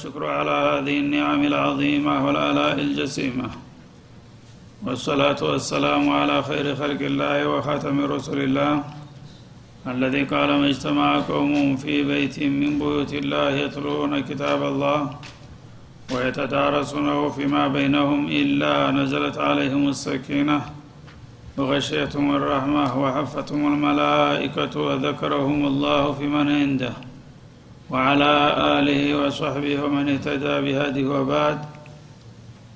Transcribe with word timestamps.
والشكر 0.00 0.26
على 0.26 0.50
هذه 0.50 0.98
النعم 0.98 1.44
العظيمة 1.44 2.26
والآلاء 2.26 2.74
الجسيمة. 2.80 3.48
والصلاة 4.86 5.40
والسلام 5.42 6.10
على 6.10 6.42
خير 6.42 6.66
خلق 6.76 7.00
الله 7.00 7.48
وخاتم 7.48 8.00
رسول 8.00 8.40
الله 8.40 8.84
الذي 9.86 10.22
قال 10.24 10.48
ما 10.60 10.66
اجتمع 10.72 11.20
قوم 11.20 11.76
في 11.76 12.02
بيت 12.02 12.40
من 12.40 12.78
بيوت 12.78 13.12
الله 13.14 13.50
يتلون 13.50 14.20
كتاب 14.20 14.62
الله 14.62 15.00
ويتدارسونه 16.14 17.28
فيما 17.28 17.68
بينهم 17.68 18.20
إلا 18.40 18.90
نزلت 18.90 19.38
عليهم 19.38 19.88
السكينة. 19.88 20.60
وغشيتهم 21.58 22.36
الرحمة 22.36 23.02
وحفتهم 23.02 23.62
الملائكة 23.72 24.80
وذكرهم 24.80 25.60
الله 25.66 26.12
في 26.12 26.26
من 26.26 26.48
عنده. 26.48 27.09
وعلى 27.90 28.54
آله 28.78 29.26
وصحبه 29.26 29.82
ومن 29.82 30.08
اهتدى 30.08 30.60
بهذه 30.60 31.04
وبعد. 31.04 31.58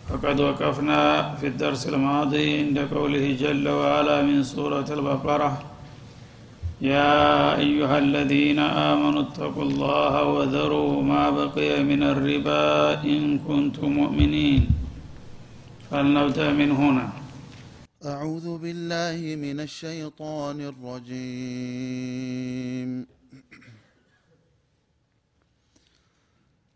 فقد 0.08 0.40
وقفنا 0.40 1.34
في 1.40 1.46
الدرس 1.46 1.88
الماضي 1.88 2.58
عند 2.58 2.78
قوله 2.78 3.36
جل 3.40 3.68
وعلا 3.68 4.22
من 4.22 4.42
سورة 4.42 4.84
البقرة 4.90 5.62
يا 6.80 7.56
أيها 7.58 7.98
الذين 7.98 8.58
آمنوا 8.58 9.22
اتقوا 9.22 9.62
الله 9.62 10.22
وذروا 10.24 11.02
ما 11.02 11.30
بقي 11.30 11.82
من 11.82 12.02
الربا 12.02 13.02
إن 13.04 13.38
كنتم 13.38 13.88
مؤمنين. 13.92 14.62
فلنبدأ 15.90 16.52
من 16.52 16.70
هنا. 16.70 17.08
أعوذ 18.04 18.58
بالله 18.58 19.36
من 19.36 19.60
الشيطان 19.60 20.60
الرجيم. 20.60 21.84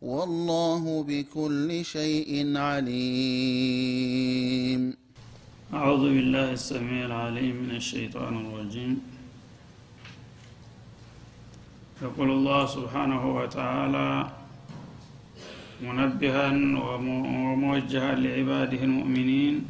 والله 0.00 1.04
بكل 1.08 1.84
شيء 1.84 2.56
عليم. 2.56 4.02
أعوذ 5.74 6.00
بالله 6.00 6.52
السميع 6.52 7.06
العليم 7.06 7.56
من 7.56 7.76
الشيطان 7.76 8.46
الرجيم. 8.46 9.00
يقول 12.02 12.30
الله 12.30 12.66
سبحانه 12.66 13.36
وتعالى 13.36 14.30
منبها 15.84 16.48
وموجها 16.48 18.14
لعباده 18.14 18.84
المؤمنين 18.84 19.64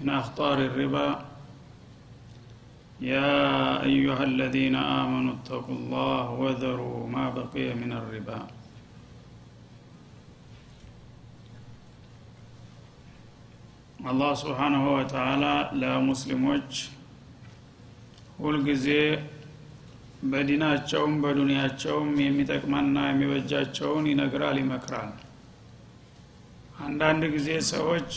من 0.00 0.08
أخطار 0.08 0.58
الربا 0.64 1.35
يا 3.03 3.31
أيها 3.83 4.23
الذين 4.23 4.75
آمنوا 5.01 5.33
اتقوا 5.35 5.75
الله 5.75 6.25
وذروا 6.41 6.99
ما 7.07 7.25
بقي 7.31 7.67
من 7.73 7.91
الربا 7.91 8.39
አላህ 14.11 14.31
ስብሓናሁ 14.41 14.83
ወተላ 14.97 15.45
ለሙስሊሞች 15.81 16.71
ሁልጊዜ 18.43 18.87
በዲናቸውም 20.31 21.13
በዱንያቸውም 21.23 22.09
የሚጠቅመና 22.25 22.97
የሚበጃቸውን 23.09 24.07
ይነግራል 24.11 24.57
ይመክራል 24.61 25.11
አንዳንድ 26.87 27.23
ጊዜ 27.35 27.49
ሰዎች 27.73 28.09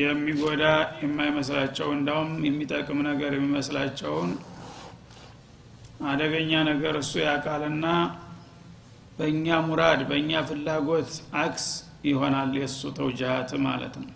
የሚጎዳ 0.00 0.64
የማይመስላቸው 1.00 1.88
እንዳውም 1.96 2.30
የሚጠቅም 2.46 2.98
ነገር 3.08 3.32
የሚመስላቸውን 3.36 4.30
አደገኛ 6.10 6.52
ነገር 6.70 6.94
እሱ 7.00 7.12
ያውቃልና 7.24 7.86
በእኛ 9.18 9.56
ሙራድ 9.66 10.00
በእኛ 10.08 10.40
ፍላጎት 10.48 11.10
አክስ 11.42 11.66
ይሆናል 12.08 12.52
የእሱ 12.58 12.90
ተውጃሃት 12.96 13.50
ማለት 13.66 13.94
ነው። 14.02 14.10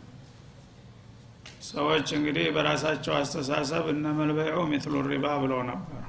ሰዎች 1.68 2.08
እንግዲህ 2.16 2.46
በራሳቸው 2.54 3.14
አስተሳሰብ 3.18 3.86
እነ 3.92 4.12
መልበዑ 4.18 4.58
ሚትሉ 4.70 5.02
ሪባ 5.08 5.26
ብለው 5.42 5.60
ነበር። 5.70 6.02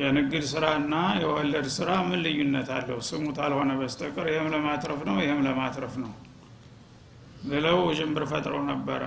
የንግድ 0.00 0.44
ስራና 0.50 0.94
የወለድ 1.22 1.66
ስራ 1.74 1.90
ምን 2.06 2.20
ልዩነት 2.24 2.68
አለው? 2.76 2.98
ስሙ 3.08 3.24
ታልሆነ 3.38 3.72
በስተቀር 3.80 4.28
ይህም 4.32 4.48
ለማትረፍ 4.54 5.00
ነው 5.08 5.16
ይህም 5.24 5.40
ለማትረፍ 5.46 5.96
ነው 6.04 6.12
ብለው 7.42 7.78
ውዥንብር 7.86 8.24
ፈጥረው 8.30 8.62
ነበረ። 8.70 9.02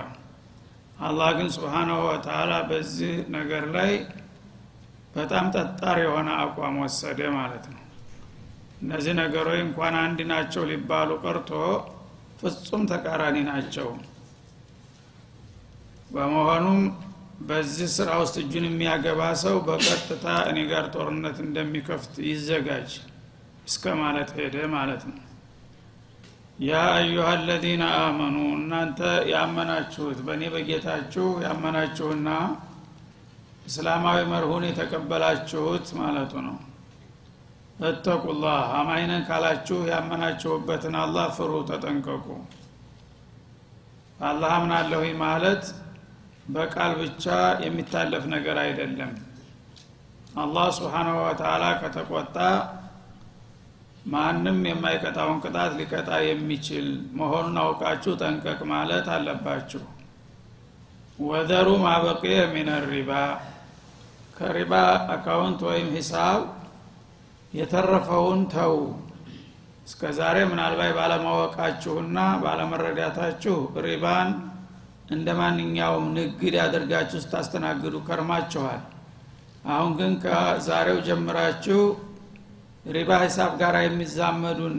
አላህ 1.00 1.30
ግን 1.38 1.48
ስብሓናሁ 1.54 1.98
ወተላ 2.08 2.52
በዚህ 2.68 3.14
ነገር 3.34 3.64
ላይ 3.74 3.92
በጣም 5.16 5.46
ጠጣር 5.54 5.98
የሆነ 6.02 6.28
አቋም 6.42 6.76
ወሰደ 6.82 7.20
ማለት 7.36 7.64
ነው። 7.72 7.82
እነዚህ 8.82 9.14
ነገሮች 9.20 9.58
እንኳን 9.66 9.94
አንድ 10.02 10.18
ናቸው 10.30 10.62
ሊባሉ 10.70 11.10
ቀርቶ 11.22 11.50
ፍጹም 12.40 12.82
ተቃራኒ 12.90 13.36
ናቸው። 13.48 13.88
በመሆኑም 16.10 16.80
በዚህ 17.48 17.88
ስራ 17.94 18.10
ውስጥ 18.20 18.36
እጁን 18.42 18.64
የሚያገባ 18.68 19.20
ሰው 19.42 19.56
በቀጥታ 19.66 20.26
እኔ 20.50 20.58
ጋር 20.70 20.84
ጦርነት 20.94 21.38
እንደሚከፍት 21.46 22.14
ይዘጋጅ 22.28 22.90
እስከ 23.68 23.94
ማለት 24.02 24.30
ሄደ 24.38 24.56
ማለት 24.74 25.02
ነው 25.08 25.18
ያ 26.58 26.74
አዩሃ 26.92 27.26
አለዚነ 27.32 27.82
አመኑ። 27.98 28.36
እናንተ 28.56 29.00
ያመናችሁት 29.30 30.18
በእኔ 30.26 30.42
በጌታችሁ 30.54 31.26
ያመናችሁና 31.44 32.28
እስላማዊ 33.66 34.18
መርሁን 34.30 34.64
የተቀበላችሁት 34.68 35.86
ማለቱ 35.98 36.32
ነው። 36.46 36.56
እተቁላህ 37.86 38.60
አማይነን 38.76 39.24
ካላችሁ 39.28 39.78
ያመናችሁበትን 39.90 40.94
አላህ 41.02 41.26
ፍሩ 41.36 41.52
ተጠንቀቁ። 41.70 42.26
አላህ 44.22 44.50
አምናለሁኝ 44.58 45.12
ማለት 45.22 45.64
በቃል 46.48 46.92
ብቻ 47.00 47.24
የሚታለፍ 47.64 48.24
ነገር 48.34 48.56
አይደለም። 48.62 49.12
አላህ 50.36 50.66
ስብሓናሁ 50.78 51.16
ወተላ 51.26 51.64
ከተቆጣ 51.80 52.36
ማንም 54.06 54.58
የማይቀጣውን 54.68 55.38
ቅጣት 55.44 55.72
ሊቀጣ 55.78 56.10
የሚችል 56.24 56.86
መሆኑን 57.18 57.56
አውቃችሁ 57.62 58.12
ጠንቀቅ 58.20 58.58
ማለት 58.72 59.06
አለባችሁ። 59.14 59.82
ወዘሩ 61.22 61.68
ማበቅየ 61.84 62.36
ሚን 62.54 62.68
ሪባ 62.90 63.10
ከሪባ 64.36 64.72
አካውንት 65.14 65.60
ወይም 65.68 65.88
ሂሳብ 65.96 66.40
የተረፈውን 67.52 68.40
ተው 68.54 68.74
እስከ 69.86 70.10
ዛሬ 70.18 70.36
ምናልባት 70.50 70.92
ባለማወቃችሁና 70.98 72.18
ባለመረዳታችሁ 72.42 73.56
ሪባን 73.84 74.30
እንደ 75.10 75.28
ማንኛውም 75.40 76.06
ንግድ 76.16 76.54
አድርጋችሁ 76.60 77.18
ስታስተናግዱ 77.24 77.96
ከርማችኋል። 78.08 78.82
አሁን 79.68 79.92
ግን 79.98 80.12
ከዛሬው 80.24 80.98
ጀምራችሁ 81.06 81.80
ሪባ 82.86 83.10
ሂሳብ 83.22 83.52
ጋር 83.60 83.74
የሚዛመዱን 83.82 84.76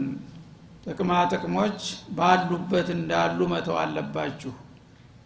ጥቅማ 0.84 1.12
ጥቅሞች 1.32 1.80
ባሉበት 2.18 2.88
እንዳሉ 2.94 3.38
መተው 3.52 3.76
አለባችሁ 3.80 4.52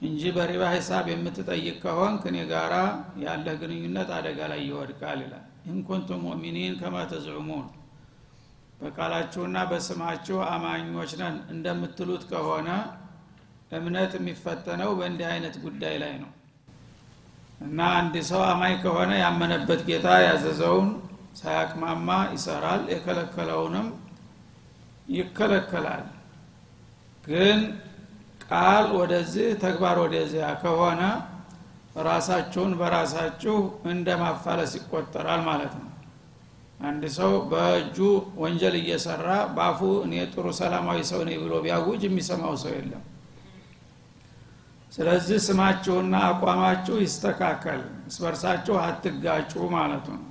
እንጂ 0.03 0.23
በሪባ 0.37 0.63
ሂሳብ 0.73 1.05
የምትጠይቅ 1.11 1.75
ከሆን 1.83 2.15
ከኔ 2.23 2.39
ጋራ 2.51 2.75
ያለ 3.25 3.47
ግንኙነት 3.61 4.09
አደጋ 4.17 4.41
ላይ 4.53 4.61
ይወድቃል 4.69 5.21
ይላል። 5.25 5.45
ኢንኩንቱም 5.73 6.23
ሙእሚኒን 6.27 6.75
ከማ 6.81 7.05
ተዝዑሙን 7.13 7.67
በቃላችሁና 8.81 9.59
በስማችሁ 9.71 10.39
አማኞች 10.49 11.13
ነን 11.21 11.37
እንደምትሉት 11.55 12.25
ከሆነ 12.31 12.69
እምነት 13.79 14.13
የሚፈተነው 14.19 14.91
በእንዲህ 14.99 15.29
አይነት 15.31 15.55
ጉዳይ 15.65 15.95
ላይ 16.03 16.15
ነው። 16.23 16.31
እና 17.61 17.81
አንድ 17.99 18.15
ሰው 18.31 18.43
አማኝ 18.49 18.75
ከሆነ 18.83 19.13
ያመነበት 19.23 19.81
ጌታ 19.89 20.09
ያዘዘውን 20.27 20.89
ሳያቅማማ 21.35 22.09
ይሰራል 22.33 22.83
የከለከለውንም 22.93 23.87
ይከለከላል። 25.17 26.05
ግን 27.25 27.61
ቃል 28.45 28.87
ወደዚህ 28.99 29.49
ተግባር 29.63 29.97
ወደዚያ 30.05 30.47
ከሆነ 30.63 31.03
ራሳችሁን 32.07 32.73
በራሳችሁ 32.81 33.57
እንደ 33.93 34.09
ማፋለስ 34.23 34.73
ይቆጠራል 34.79 35.41
ማለት 35.49 35.73
ነው። 35.81 35.89
አንድ 36.81 37.03
ሰው 37.17 37.33
በእጁ 37.51 37.97
ወንጀል 38.43 38.77
እየሰራ 38.81 39.27
በአፉ 39.57 39.81
እኔ 40.07 40.15
ጥሩ 40.33 40.47
ሰላማዊ 40.61 41.01
ሰው 41.11 41.21
ነኝ 41.29 41.37
ብሎ 41.45 41.55
ቢያውጅ 41.65 42.03
የሚሰማው 42.07 42.55
ሰው 42.63 42.73
የለም። 42.77 43.05
ስለዚህ 44.93 45.39
ስማችሁና 45.45 46.15
አቋማችሁ 46.31 46.97
ይስተካከል 47.05 47.81
እስበርሳችሁ 48.09 48.75
አትጋጩ 48.83 49.53
ማለቱ 49.75 50.07
ነው 50.17 50.29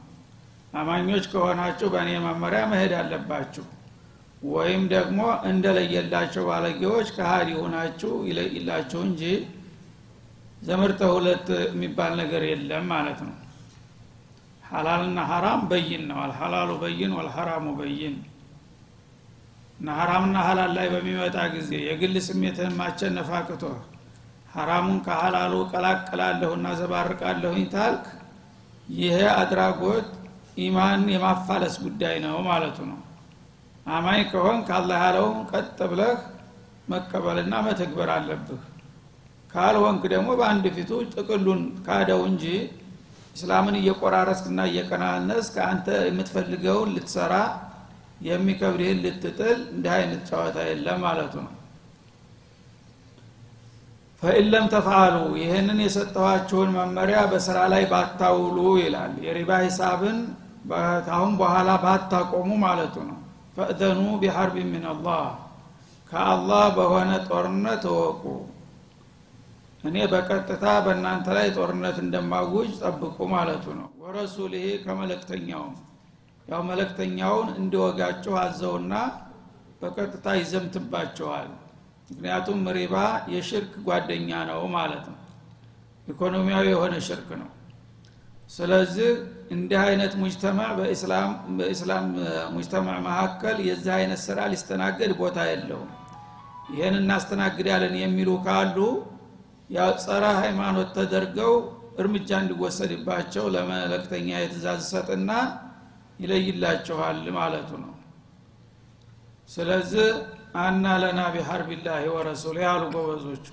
አማኞች 0.74 1.26
ከሆናችሁ 1.32 1.88
በእኔ 1.94 2.10
መመሪያ 2.26 2.62
መሄድ 2.72 2.94
አለባችሁ። 3.00 3.66
ወይም 4.52 4.84
ደግሞ 4.94 5.20
እንደለየላቸው 5.50 6.44
ባለጌዎች 6.50 7.08
ከሀዲ 7.18 7.50
ሆናችሁ 7.60 8.12
ይለይላችሁ 8.30 9.00
እንጂ 9.08 9.24
ዘመድ 10.62 10.92
ተሁለት 11.00 11.48
የሚባል 11.68 12.12
ነገር 12.22 12.44
የለም 12.50 12.86
ማለት 12.94 13.20
ነው። 13.28 13.36
ሐላልና 14.70 15.20
ሐራም 15.32 15.62
በይን 15.72 16.04
ነው። 16.10 16.20
አልሐላሉ 16.26 16.72
በይን 16.84 17.14
ወልሐራሙ 17.18 17.66
በይን። 17.80 18.16
እና 19.80 19.90
ሐራምና 20.00 20.38
ሐላል 20.48 20.72
ላይ 20.78 20.88
በሚመጣ 20.94 21.38
ጊዜ 21.54 21.72
የግል 21.86 22.16
ስሜትህን 22.26 22.74
ማቸነፍ 22.82 23.30
አቅቶ 23.38 23.64
ሐራሙን 24.56 24.98
ከሐላሉ 25.06 25.54
ቀላቅላለሁና 25.72 26.68
ዘባርቃለሁኝ 26.80 27.64
ታልክ 27.74 28.06
ይሄ 28.98 29.18
አድራጎት 29.36 30.10
ኢማን 30.58 31.04
የማፋለስ 31.14 31.76
ጉዳይ 31.84 32.16
ነው 32.26 32.36
ማለቱ 32.48 32.78
ነው። 32.90 33.00
አማኝ 33.90 34.22
ከሆን 34.32 34.60
ካላህ 34.68 35.00
ያለውን 35.06 35.38
ቀጥ 35.52 35.78
ብለህ 35.92 36.18
መቀበልና 36.92 37.54
መተግበር 37.68 38.10
አለብህ። 38.16 38.62
ካልሆንክ 39.54 40.04
ደግሞ 40.14 40.30
በአንድ 40.40 40.66
ፊቱ 40.76 40.92
ጥቅሉን 41.14 41.62
ካደው 41.86 42.22
እንጂ 42.30 42.46
እስላምን 43.36 43.76
እየቆራረስክና 43.80 44.62
እየቀናነስ 44.70 45.48
ከአንተ 45.56 45.88
የምትፈልገውን 46.08 46.94
ልትሰራ 46.96 47.34
የሚከብድህን 48.28 49.02
ልትጥል 49.06 49.60
እንዲህ 49.74 49.94
አይነት 49.98 50.22
ጨዋታ 50.30 50.58
የለም 50.68 51.00
ማለቱ 51.06 51.34
ነው 51.46 51.54
ፈኢለም 54.22 54.66
ተፍአሉ 54.72 55.16
ይህንን 55.40 55.80
የሰጠኋችሁን 55.84 56.70
መመሪያ 56.76 57.20
በስራ 57.32 57.58
ላይ 57.74 57.84
ባታውሉ 57.92 58.58
ይላል። 58.82 59.14
የሪባ 59.26 59.52
ሂሳብን 59.64 60.18
ካሁን 61.08 61.32
በኋላ 61.40 61.70
ባታቆሙ 61.84 62.50
ማለቱ 62.64 62.96
ነው። 63.08 63.18
ፈእዘኑ 63.56 64.02
ቢሐርቢ 64.22 64.58
ምን 64.68 64.84
አላህ 64.92 65.24
ከአላህ 66.12 66.64
በሆነ 66.78 67.12
ጦርነት 67.28 67.84
እወቁ። 67.92 68.24
እኔ 69.84 69.98
በቀጥታ 70.12 70.66
በእናንተ 70.86 71.28
ላይ 71.38 71.48
ጦርነት 71.56 71.98
እንደማውጅ 72.04 72.72
ጠብቁ 72.82 73.18
ማለቱ 73.34 73.66
ነው። 73.80 73.90
ወረሱልህ 74.04 74.68
ከመለክተኛውም 74.84 75.76
ያው 76.46 76.62
መለክተኛውን 76.70 77.50
እንዲወጋችሁ 77.60 78.34
አዘውና 78.44 78.94
በቀጥታ 79.82 80.28
ይዘምትባቸዋል 80.40 81.50
ምክንያቱም 82.12 82.62
ሪባ 82.78 82.96
የሽርክ 83.34 83.74
ጓደኛ 83.88 84.30
ነው 84.50 84.62
ማለት 84.76 85.06
ነው። 85.12 85.18
ኢኮኖሚያዊ 86.08 86.66
የሆነ 86.72 86.94
ሽርክ 87.08 87.30
ነው። 87.42 87.50
ስለዚህ 88.50 89.10
እንዲህ 89.56 89.80
አይነት 89.84 90.14
ሙጅተማዕ 90.22 90.72
በኢስላም 91.58 92.06
ሙጅተማዕ 92.56 92.98
መካከል 93.06 93.58
የዚህ 93.68 93.94
አይነት 93.98 94.20
ስራ 94.26 94.40
ሊስተናገድ 94.54 95.12
ቦታ 95.22 95.40
የለውም። 95.50 95.92
ይህን 96.74 96.96
እናስተናግዳለን 97.00 97.96
የሚሉ 98.02 98.30
ካሉ 98.46 98.78
ጸረ 100.02 100.24
ሃይማኖት 100.40 100.90
ተደርገው 100.96 101.54
እርምጃ 102.02 102.30
እንዲወሰድባቸው 102.44 103.46
ለመለክተኛ 103.56 104.30
የትእዛዝ 104.40 104.82
ሰጥና 104.92 105.32
ይለይላቸዋል 106.22 107.20
ማለቱ 107.38 107.70
ነው። 107.84 107.94
ስለዚህ 109.50 110.08
አና 110.60 110.86
ለና 111.02 111.20
ቢሐርቢላሂ 111.34 112.04
ወረሱል 112.14 112.58
ያሉ 112.64 112.82
ጎበዞቹ። 112.96 113.46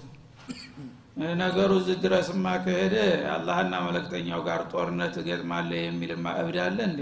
ነገሩ 1.41 1.71
እዚህ 1.81 1.97
ድረስማ 2.03 2.45
ከሄደ 2.65 2.95
አላህና 3.33 3.75
መለክተኛው 3.87 4.41
ጋር 4.47 4.61
ጦርነት 4.73 5.15
እገጥማለ 5.23 5.71
የሚልማ 5.81 6.27
እብድ 6.41 6.57
አለ 6.65 6.79
እንዴ? 6.89 7.01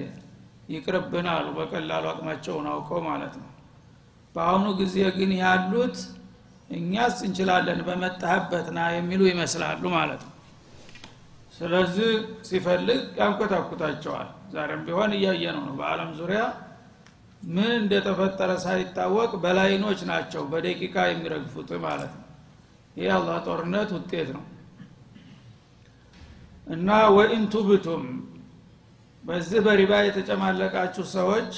ይቅርብን 0.69 1.27
አሉ። 1.33 1.47
በቀላሉ 1.59 2.05
አቅማቸውን 2.13 2.67
አውቀው 2.71 3.01
ማለት 3.09 3.35
ነው። 3.41 3.51
በአሁኑ 4.35 4.67
ጊዜ 4.81 4.97
ግን 5.19 5.33
ያሉት 5.41 5.99
እኛስ 6.71 7.17
እንችላለን 7.27 7.81
በመጣህበት 7.89 8.67
ና 8.77 8.87
የሚሉ 8.97 9.21
ይመስላሉ 9.31 9.83
ማለት 9.97 10.23
ነው። 10.27 10.33
ስለዚህ 11.59 12.11
ሲፈልግ 12.49 13.03
ያንኮታኩታቸዋል። 13.21 14.27
ዛሬም 14.55 14.81
ቢሆን 14.87 15.13
እያየ 15.19 15.45
ነው 15.57 15.63
ነው። 15.69 15.75
በአለም 15.79 16.11
ዙሪያ 16.19 16.41
ምን 17.47 17.71
እንደተፈጠረ 17.77 18.51
ሳይታወቅ 18.63 19.31
በላይኖች 19.43 20.01
ናቸው 20.09 20.43
በደቂቃ 20.53 20.97
የሚረግፉት 21.09 21.71
ማለት 21.85 22.13
ነው። 22.17 22.25
ይህ 22.97 23.11
አላህ 23.17 23.37
ጦርነት 23.47 23.91
ውጤት 23.97 24.29
ነው። 24.37 24.45
እና 26.67 26.89
ወኢንቱብቱም 27.17 28.05
በዚህ 29.25 29.61
በሪባ 29.67 29.93
የተጨማለቃችሁ 30.05 31.05
ሰዎች 31.15 31.53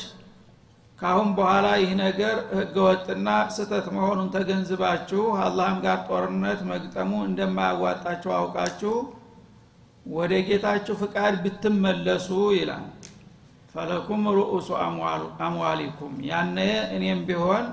ካሁን 0.98 1.28
በኋላ 1.36 1.66
ይህ 1.80 1.90
ነገር 2.00 2.36
ህገወጥና 2.58 3.26
ስተት 3.56 3.86
መሆኑን 3.96 4.28
ተገንዝባችሁ 4.34 5.22
አላህም 5.42 5.78
ጋር 5.84 5.98
ጦርነት 6.08 6.60
መግጠሙ 6.70 7.10
እንደማያዋጣችሁ 7.28 8.30
አውቃችሁ 8.38 8.94
ወደ 10.10 10.34
ጌታችሁ 10.48 10.94
ፍቃድ 11.02 11.34
ብትመለሱ 11.44 12.28
ይላል 12.56 12.84
ፈለኩም 13.74 14.22
ሩኡሱ 14.36 14.68
አምዋሊኩም። 15.42 16.14
ያነ 16.28 16.58
እኔም 16.96 17.20
ቢሆን 17.28 17.64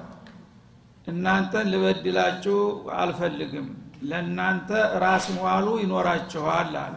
እናንተን 1.08 1.68
ልበድላችሁ 1.74 2.58
አልፈልግም። 3.00 3.68
ለእናንተ 4.10 4.70
ራስ 5.04 5.26
መዋሉ 5.36 5.68
ይኖራችኋል 5.84 6.72
አለ። 6.78 6.96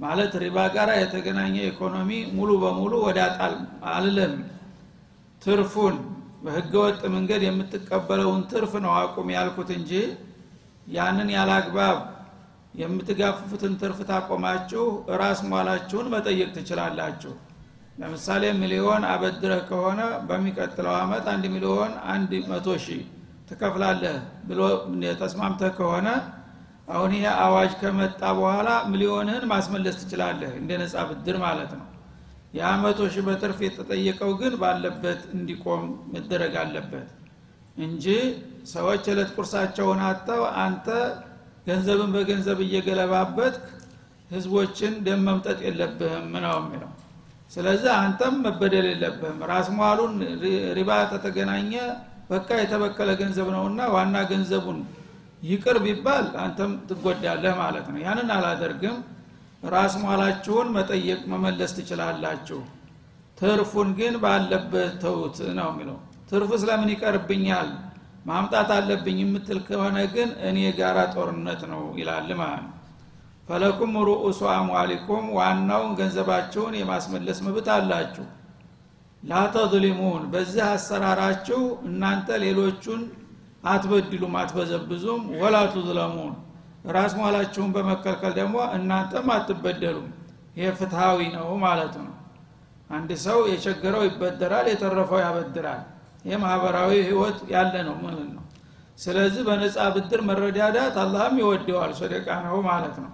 ማለት 0.00 0.32
ሪባ 0.42 0.58
ጋር 0.74 0.88
የተገናኘ 0.98 1.56
ኢኮኖሚ 1.70 2.10
ሙሉ 2.36 2.50
በሙሉ 2.62 2.92
ወደ 3.06 3.18
አጣል 3.26 3.54
አልልም። 3.92 4.34
ትርፉን 5.42 5.96
በህገወጥ 6.44 7.00
መንገድ 7.14 7.42
የምትቀበለውን 7.46 8.40
ትርፍ 8.50 8.72
ነው 8.84 8.92
አቁም 9.00 9.28
ያልኩት 9.34 9.70
እንጂ 9.76 9.92
ያንን 10.88 11.28
ያላግባብ 11.34 11.98
የምትጋፍፉትን 12.74 13.72
ትርፍ 13.80 13.98
ታቆማችሁ 14.10 14.84
ራስ 15.20 15.40
ሟላችሁን 15.48 16.10
መጠየቅ 16.14 16.48
ትችላላችሁ 16.56 17.32
ለምሳሌ 18.00 18.42
ሚሊዮን 18.60 19.02
አበድረህ 19.08 19.62
ከሆነ 19.68 20.00
በሚቀጥለው 20.28 20.94
አመት 21.00 21.24
አንድ 21.32 21.44
ሚሊዮን 21.54 21.92
አንድ 22.12 22.30
መቶ 22.50 22.76
ሺህ 22.84 23.02
ትከፍላለህ 23.48 24.16
ብሎ 24.48 24.60
ተስማምተህ 25.20 25.72
ከሆነ 25.78 26.08
አሁን 26.90 27.10
ይሄ 27.16 27.24
አዋጅ 27.42 27.72
ከመጣ 27.80 28.20
በኋላ 28.38 28.68
ሚሊዮንህን 28.92 29.44
ማስመለስ 29.52 29.96
ትችላለህ 30.00 30.52
እንደ 30.60 30.78
ነጻ 30.82 30.94
ብድር 31.10 31.36
ማለት 31.44 31.72
ነው። 31.78 31.86
የአመቶ 32.54 33.00
ሺህ 33.14 33.24
በትርፍ 33.26 33.58
የተጠየቀው 33.64 34.30
ግን 34.40 34.54
ባለበት 34.62 35.20
እንዲቆም 35.36 35.82
መደረግ 36.14 36.54
አለበት 36.62 37.08
እንጂ 37.78 38.06
ሰዎች 38.72 39.04
እለት 39.12 39.30
ቁርሳቸውን 39.36 40.00
አጥተው 40.08 40.42
አንተ 40.64 40.86
ገንዘብን 41.66 42.10
በገንዘብ 42.16 42.58
እየገለባበት 42.66 43.56
ህዝቦችን 44.30 44.92
ደም 45.06 45.22
መምጠጥ 45.28 45.58
የለብህም 45.66 46.26
ነው 46.44 46.56
የሚለው 46.60 46.90
ስለዚህ 47.50 47.90
አንተም 47.96 48.34
መበደል 48.44 48.86
የለብህም። 48.90 49.38
ራስ 49.50 49.68
መዋሉን 49.76 50.14
ሪባ 50.78 50.90
ተተገናኘ 51.12 51.72
በቃ 52.30 52.48
የተበከለ 52.60 53.10
ገንዘብ 53.20 53.48
ነውና 53.54 53.80
ዋና 53.94 54.16
ገንዘቡን 54.30 54.78
ይቅር 55.42 55.76
ቢባል 55.84 56.26
አንተም 56.42 56.72
ትጎዳለህ 56.88 57.54
ማለት 57.62 57.86
ነው። 57.92 57.98
ያንን 58.04 58.28
አላደርግም። 58.36 58.96
ራስ 59.72 59.94
መዋላችሁን 60.02 60.68
መጠየቅ 60.76 61.20
መመለስ 61.32 61.72
ትችላላችሁ። 61.78 62.60
ትርፉን 63.38 63.88
ግን 63.98 64.14
ባለበት 64.22 64.92
ተውት 65.02 65.38
ነው 65.58 65.68
የሚለው። 65.72 65.98
ትርፉ 66.30 66.50
ስለምን 66.62 66.90
ይቀርብኛል? 66.94 67.68
ማምጣት 68.26 68.70
አለብኝ 68.76 69.18
የምትል 69.22 69.58
ከሆነ 69.68 69.98
ግን 70.14 70.30
እኔ 70.48 70.58
ጋራ 70.78 70.98
ጦርነት 71.14 71.62
ነው 71.72 71.82
ይላል 72.00 72.28
ማለት 72.40 72.64
ነው 72.64 72.74
ፈለኩም 73.48 73.94
ሩኡሱ 74.08 74.40
አምዋሊኩም 74.52 75.24
ዋናውን 75.36 75.92
ገንዘባችሁን 76.00 76.74
የማስመለስ 76.78 77.38
መብት 77.46 77.68
አላችሁ። 77.76 78.26
ላተظሊሙን 79.22 80.22
በዚህ 80.32 80.62
አሰራራችሁ 80.68 81.58
እናንተ 81.88 82.38
ሌሎቹን 82.44 83.00
አትበድሉም 83.64 84.34
አትበዘብዙም። 84.40 85.22
ወላ 85.40 85.56
ቱዝለሙን 85.74 86.32
ራስ 86.90 87.12
መዋላችሁን 87.18 87.70
በመከልከል 87.74 88.32
ደግሞ 88.38 88.56
እናንተም 88.76 89.26
አትበደሉም። 89.34 90.08
ይሄ 90.56 90.68
ፍትሃዊ 90.78 91.18
ነው 91.34 91.48
ማለቱ 91.64 91.94
ነው። 92.06 92.14
አንድ 92.90 93.10
ሰው 93.24 93.38
የቸገረው 93.50 94.02
ይበደራል 94.06 94.66
የተረፈው 94.70 95.20
ያበድራል። 95.24 95.82
ይህ 96.24 96.38
ማህበራዊ 96.42 96.92
ህይወት 97.08 97.38
ያለ 97.52 97.74
ነው 97.88 97.96
ማለት 98.04 98.30
ነው። 98.30 98.44
ስለዚህ 98.98 99.42
በነጻ 99.46 99.76
ብድር 99.94 100.20
መረዳዳት 100.28 100.96
አላህም 101.02 101.36
ይወደዋል 101.42 101.92
ሶደቃ 102.00 102.26
ነው 102.46 102.56
ማለት 102.66 102.96
ነው 103.04 103.10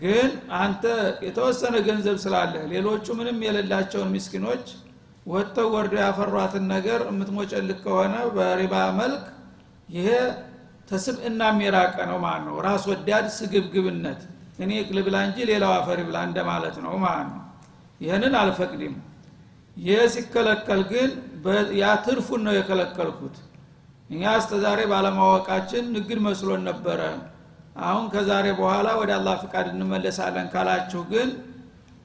ግን 0.00 0.30
አንተ 0.58 0.84
የተወሰነ 1.26 1.74
ገንዘብ 1.86 2.16
ስላለህ 2.22 2.62
ሌሎቹ 2.72 3.06
ምንም 3.18 3.38
የሌላቸውን 3.46 4.12
ምስኪኖች 4.14 4.64
ወጥተው 5.26 5.68
ወርደው 5.74 6.00
ያፈሯትን 6.02 6.64
ነገር 6.72 7.00
የምትሞጨልቅ 7.08 7.78
ከሆነ 7.84 8.14
በሪባ 8.36 8.74
መልክ 9.00 9.24
ይሄ 9.88 10.08
ተስብእና 10.88 11.42
የራቀ 11.64 11.96
ነው 12.10 12.18
ማለት 12.24 12.44
ነው። 12.46 12.56
ራስ 12.66 12.84
ወዳድ 12.90 13.26
ስግብግብነት 13.36 14.20
እኔ 14.64 14.70
ልብላ 14.96 15.16
እንጂ 15.26 15.38
ሌላው 15.50 15.72
አፈር 15.76 16.00
ብላ 16.08 16.18
እንደማለት 16.28 16.76
ነው 16.84 16.94
ማለት 17.04 17.28
ነው። 17.32 17.44
ይህንን 18.00 18.34
አልፈቅድም። 18.40 18.94
ይህ 19.80 20.00
ሲከለከል 20.14 20.80
ግን 20.90 21.10
ያ 21.80 21.92
ትርፉን 22.06 22.42
ነው 22.46 22.54
የከለከልኩት። 22.56 23.36
እኛ 24.10 24.22
እስተዛሬ 24.38 24.80
ባለማወቃችን 24.92 25.84
ንግድ 25.96 26.18
መስሎን 26.26 26.62
ነበረ 26.70 27.00
አሁን 27.82 28.04
ከዛሬ 28.12 28.46
በኋላ 28.58 28.88
ወደ 29.00 29.10
አላህ 29.18 29.34
ፍቃድ 29.42 29.66
እንመለሳለን 29.72 30.46
ካላችሁ 30.52 31.02
ግን 31.12 31.28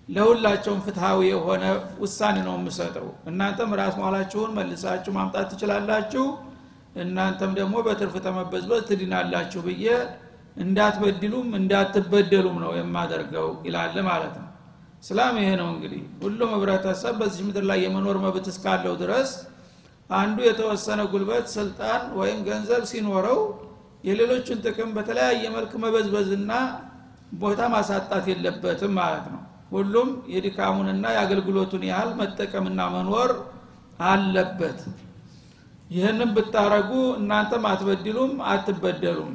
ለሁላቸውም 0.09 0.81
ፍትሃዊ 0.85 1.19
የሆነ 1.29 1.63
ውሳኔ 2.01 2.37
ነው 2.47 2.55
የምሰጠው። 2.57 3.07
እናንተም 3.29 3.71
ራስ 3.79 3.93
መኋላችሁን 3.99 4.51
መልሳችሁ 4.57 5.11
ማምጣት 5.17 5.47
ትችላላችሁ። 5.53 6.25
እናንተም 7.03 7.51
ደግሞ 7.57 7.75
በትርፍ 7.87 8.15
ተመበዝበዝ 8.25 8.83
ትድናላችሁ 8.89 9.61
ብዬ 9.67 9.85
እንዳትበድሉም 10.65 11.47
እንዳትበደሉም 11.59 12.57
ነው 12.63 12.71
የማደርገው 12.77 13.47
ይላል 13.65 13.97
ማለት 14.09 14.35
ነው። 14.37 14.49
እስላም 15.03 15.35
ይሄ 15.41 15.49
ነው 15.61 15.67
እንግዲህ። 15.73 16.03
ሁሉም 16.21 16.51
ህብረተሰብ 16.55 17.15
በዚህ 17.21 17.41
ምድር 17.47 17.65
ላይ 17.69 17.79
የመኖር 17.85 18.17
መብት 18.23 18.45
እስካለው 18.51 18.93
ድረስ 19.01 19.31
አንዱ 20.09 20.37
የተወሰነ 20.47 21.01
ጉልበት 21.11 21.45
ስልጣን 21.53 22.01
ወይም 22.19 22.39
ገንዘብ 22.47 22.83
ሲኖረው 22.91 23.39
የሌሎችን 24.05 24.61
ጥቅም 24.65 24.89
በተለያየ 24.95 25.43
መልክ 25.55 25.71
መበዝበዝና 25.83 26.51
ቦታ 27.39 27.61
ማሳጣት 27.73 28.25
የለበትም 28.31 28.93
ማለት 28.99 29.25
ነው። 29.33 29.41
ሁሉም 29.71 30.09
የድካሙንና 30.33 31.05
የአገልግሎቱን 31.13 31.83
ያህል 31.89 32.11
መጠቀምና 32.19 32.81
መኖር 32.95 33.31
አለበት። 34.05 34.79
ይህንም 35.89 36.29
ብታረጉ 36.35 36.91
እናንተም 37.19 37.65
አትበድሉም 37.71 38.31
አትበደሉም። 38.51 39.33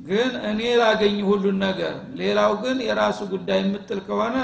ግን 0.00 0.32
እኔ 0.50 0.60
ላገኝ 0.80 1.16
ሁሉን 1.28 1.56
ነገር 1.64 1.94
ሌላው 2.20 2.52
ግን 2.62 2.76
የራሱ 2.86 3.18
ጉዳይ 3.32 3.58
የምትል 3.62 3.98
ከሆነ 4.06 4.36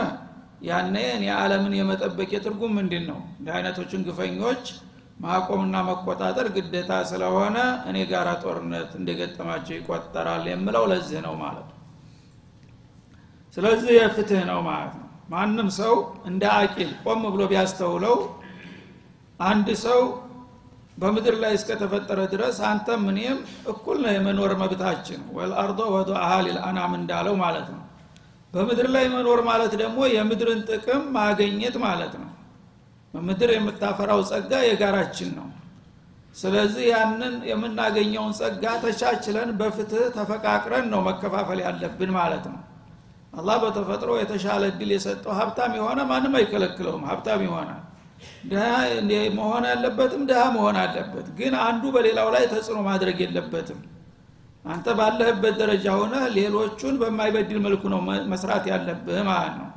ያኔ 0.67 0.97
እኔ 1.15 1.25
አለምን 1.39 1.73
የመጠበቅ 1.79 2.29
የትርጉም 2.35 2.73
ምንድን 2.79 3.05
ነው? 3.11 3.19
እንደ 3.39 3.49
አይነቶችን 3.57 4.05
ግፈኞች 4.09 4.65
ማቆምና 5.17 5.77
መቆጣጠር 5.87 6.47
ግዴታ 6.57 6.93
ስለሆነ 7.11 7.57
እኔ 7.89 7.99
ጋር 8.11 8.29
ጦርነት 8.43 8.91
እንደገጠማቸው 8.99 9.75
ይቆጠራል 9.77 10.45
የምለው 10.51 10.85
ለዚህ 10.93 11.21
ነው 11.27 11.35
ማለት 11.43 11.67
ነው። 11.71 11.83
ስለዚህ 13.57 13.93
የፍትህ 13.99 14.43
ነው 14.51 14.61
ማለት 14.69 14.95
ነው። 14.95 15.05
ማንም 15.33 15.69
ሰው 15.79 15.95
እንደ 16.29 16.43
አቂል 16.57 16.91
ቆም 17.05 17.23
ብሎ 17.35 17.43
ቢያስተውለው 17.53 18.17
አንድ 19.41 19.69
ሰው 19.85 20.01
በምድር 20.99 21.35
ላይ 21.43 21.53
እስከተፈጠረ 21.57 22.21
ድረስ 22.33 22.59
አንተም 22.69 23.03
እኔም 23.11 23.39
እኩል 23.69 23.97
ነው 24.05 24.13
የመኖር 24.15 24.53
መብታችን። 24.61 25.21
ወልአርዶ 25.37 25.81
ወዶ 25.95 26.11
አህሊል 26.23 26.59
አናም 26.69 26.93
እንዳለው 27.01 27.35
ማለት 27.43 27.67
ነው። 27.75 27.83
በምድር 28.53 28.87
ላይ 28.95 29.05
መኖር 29.15 29.41
ማለት 29.49 29.73
ደግሞ 29.83 29.99
የምድርን 30.13 30.61
ጥቅም 30.69 31.03
ማገኘት 31.17 31.77
ማለት 31.85 32.15
ነው 32.21 32.26
በምድር 33.17 33.51
የምታፈራው 33.55 34.21
ጸጋ 34.31 34.53
የጋራችን 34.67 35.31
ነው። 35.37 35.47
ስለዚህ 36.37 36.85
ያንን 36.91 37.35
የምናገኘውን 37.51 38.33
ጸጋ 38.39 38.65
ተቻችለን 38.83 39.51
በፍትህ 39.61 40.05
ተፈቃቅረን 40.17 40.87
ነው 40.93 41.01
መከፋፈል 41.07 41.61
ያለብን 41.65 42.11
ማለት 42.17 42.45
ነው። 42.51 42.59
አላህ 43.33 43.57
በተፈጥሮ 43.63 44.11
የተሻለ 44.19 44.63
እድል 44.71 44.91
የሰጠው 44.95 45.33
ሀብታም 45.39 45.73
የሆነ 45.79 46.01
ማንም 46.11 46.35
አይከለክለውም። 46.39 47.05
ሀብታም 47.09 47.43
ድሃ 48.51 48.67
መሆን 49.37 49.65
ያለበትም 49.71 50.23
ድሃ 50.29 50.43
መሆን 50.55 50.77
አለበት። 50.83 51.27
ግን 51.39 51.55
አንዱ 51.65 51.85
በሌላው 51.97 52.29
ላይ 52.35 52.45
ተጽዕኖ 52.53 52.79
ማድረግ 52.89 53.19
የለበትም። 53.25 53.81
አንተ 54.65 54.87
ባለህበት 54.99 55.55
ደረጃ 55.63 55.87
ሆነ 55.99 56.15
ሌሎቹን 56.37 56.95
በማይበድል 57.03 57.59
መልኩ 57.67 57.83
ነው 57.93 58.01
መስራት 58.33 58.65
ያለብህ 58.73 59.21
ማለት 59.29 59.55
ነው 59.61 59.69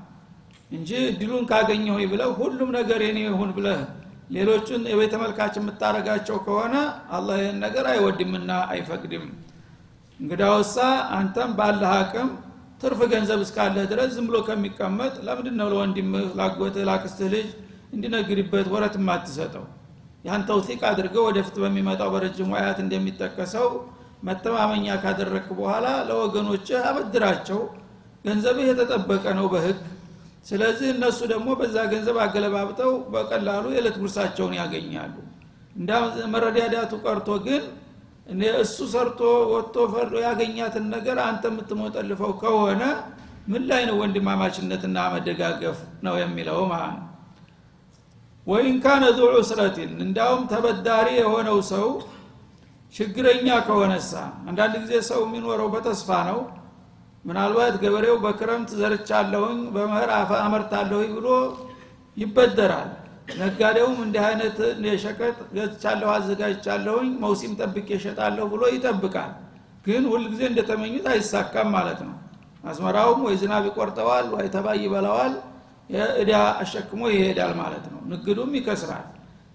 እንጂ 0.72 0.90
እድሉን 1.12 1.46
ካገኘሁ 1.52 1.96
ብለህ 2.12 2.32
ሁሉም 2.40 2.70
ነገር 2.78 3.00
የኔ 3.06 3.20
ይሁን 3.26 3.52
ብለህ 3.56 3.80
ሌሎቹን 4.36 4.82
የቤተ 4.92 5.14
መልካች 5.22 5.54
የምታረጋቸው 5.60 6.38
ከሆነ 6.46 6.76
አላህ 7.18 7.38
ይህን 7.42 7.58
ነገር 7.64 7.86
አይወድምና 7.94 8.52
አይፈቅድም። 8.74 9.26
እንግዳውሳ 10.20 10.78
አንተም 11.18 11.52
ባለህ 11.60 11.92
አቅም 11.98 12.30
ትርፍ 12.82 13.00
ገንዘብ 13.14 13.40
እስካለህ 13.46 13.86
ድረስ 13.92 14.10
ዝም 14.16 14.26
ብሎ 14.30 14.38
ከሚቀመጥ 14.48 15.14
ለምንድን 15.28 15.56
ነው 15.62 15.68
ለወንድምህ 15.74 16.28
ላጎትህ 16.40 16.86
ላክስትህ 16.90 17.30
ልጅ 17.34 17.50
እንዲነግድበት 17.94 18.68
ወረት 18.74 18.96
የማትሰጠው? 19.00 19.66
ያን 20.26 20.42
ተውቲቅ 20.50 20.82
አድርገው 20.90 21.24
ወደፊት 21.30 21.56
በሚመጣው 21.64 22.10
በረጅሙ 22.14 22.50
አያት 22.60 22.80
እንደሚጠቀሰው 22.86 23.68
መተማመኛ 24.24 24.88
ካደረክ 25.04 25.48
በኋላ 25.60 25.88
ለወገኖችህ 26.10 26.80
አበድራቸው። 26.90 27.60
ገንዘብህ 28.26 28.66
የተጠበቀ 28.70 29.26
ነው 29.38 29.46
በህግ 29.54 29.78
ስለዚህ 30.46 30.88
እነሱ 30.94 31.20
ደግሞ 31.32 31.50
በዛ 31.60 31.78
ገንዘብ 31.92 32.18
አገለባብጠው 32.24 32.92
በቀላሉ 33.14 33.66
የዕለት 33.74 33.98
ጉርሳቸውን 34.02 34.54
ያገኛሉ። 34.60 35.16
እንዳ 35.76 35.92
መረዳዳቱ 36.34 36.94
ቀርቶ 37.04 37.30
ግን 37.46 37.64
እሱ 38.62 38.78
ሰርቶ 38.94 39.20
ወጥቶ 39.52 39.76
ፈርዶ 39.94 40.16
ያገኛትን 40.26 40.86
ነገር 40.96 41.18
አንተ 41.26 41.44
የምትሞጠልፈው 41.52 42.32
ከሆነ 42.42 42.82
ምን 43.52 43.64
ላይ 43.70 43.84
ነው 43.90 43.96
ወንድማማችነትና 44.02 44.98
መደጋገፍ 45.14 45.78
ነው 46.06 46.16
የሚለው 46.22 46.60
ማለት 46.72 46.98
ነው። 46.98 47.06
ወይን 48.48 48.78
ካነ 48.84 49.06
ዙ 49.18 49.28
ዑስረቲን 49.34 49.92
እንዳውም 50.06 50.44
ተበዳሪ 50.52 51.08
የሆነው 51.20 51.58
ሰው 51.72 51.88
ችግረኛ 52.94 53.48
ከሆነሳ 53.66 54.12
አንዳንድ 54.50 54.76
ጊዜ 54.84 54.94
ሰው 55.10 55.20
የሚኖረው 55.26 55.68
በተስፋ 55.74 56.10
ነው 56.30 56.40
ምናልባት 57.26 57.76
ገበሬው 57.82 58.16
በክረምት 58.24 58.70
ዘርቻለሁኝ 58.80 59.60
በመኸር 59.74 60.12
አመርታለሁኝ 60.40 61.12
ብሎ 61.18 61.28
ይበደራል። 62.18 62.90
ነጋዴውም 63.40 63.98
እንዲህ 64.06 64.24
አይነት 64.30 64.58
የሸቀጥ 64.88 65.38
ገዝቻለሁ 65.56 66.10
አዘጋጅቻለሁኝ 66.14 67.10
መውሲም 67.24 67.52
ጠብቄ 67.60 67.88
ይሸጣለሁ 67.98 68.46
ብሎ 68.54 68.62
ይጠብቃል። 68.76 69.32
ግን 69.86 70.04
ሁልጊዜ 70.12 70.42
እንደተመኙት 70.50 71.06
አይሳካም 71.12 71.70
ማለት 71.76 72.00
ነው። 72.08 72.16
አስመራውም 72.64 73.22
ወይ 73.28 73.36
ዝናብ 73.42 73.64
ይቆርጠዋል 73.70 74.26
ወይ 74.34 74.48
ተባይ 74.56 74.80
ይበላዋል 74.86 75.34
የእዳ 75.90 76.32
አሸክሞ 76.62 77.02
ይሄዳል 77.14 77.54
ማለት 77.62 77.86
ነው። 77.94 78.02
ንግዱም 78.12 78.52
ይከስራል። 78.58 79.06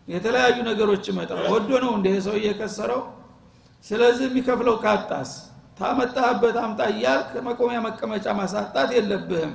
የተለያዩ 0.08 0.56
ነገሮች 0.70 1.04
ይመጣል 1.10 1.42
ወዶ 1.52 1.70
ነው 1.84 1.92
እንደ 1.98 2.08
ሰው 2.24 2.34
እየከሰረው 2.40 3.02
ስለዚህ 3.84 4.26
የሚከፍለው 4.28 4.76
ካጣስ 4.82 5.30
ታመጣህበት 5.78 6.56
አምጣ 6.60 6.80
እያልክ 6.92 7.30
መቆሚያ 7.46 7.78
መቀመጫ 7.86 8.26
ማሳጣት 8.38 8.90
የለብህም። 8.96 9.54